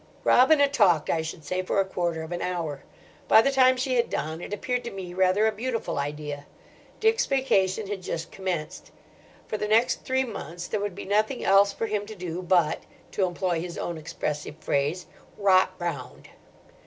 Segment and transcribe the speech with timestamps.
[0.23, 2.81] Robina talked, I should say, for a quarter of an hour.
[3.27, 6.47] By the time she had done, it appeared to me rather a beautiful idea.
[6.99, 8.89] Dick's vacation had just commenced.
[9.47, 13.23] For the next three months there would be nothing else for him to do but—to
[13.27, 16.29] employ his own expressive phrase—"rot round."